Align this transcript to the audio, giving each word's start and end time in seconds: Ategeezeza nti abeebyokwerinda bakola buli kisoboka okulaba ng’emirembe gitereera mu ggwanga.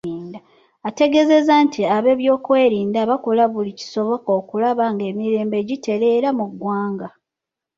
Ategeezeza 0.87 1.53
nti 1.65 1.81
abeebyokwerinda 1.95 2.99
bakola 3.09 3.43
buli 3.53 3.71
kisoboka 3.79 4.29
okulaba 4.39 4.83
ng’emirembe 4.95 5.57
gitereera 5.69 6.29
mu 6.37 6.45
ggwanga. 6.51 7.07